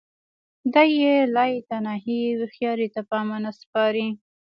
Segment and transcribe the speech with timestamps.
[0.73, 4.07] دا یې لایتناهي هوښیاري ته په امانت سپاري